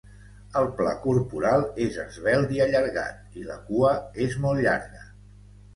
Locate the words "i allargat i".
2.57-3.47